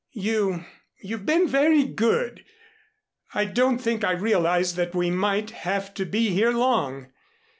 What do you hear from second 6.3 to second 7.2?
here long.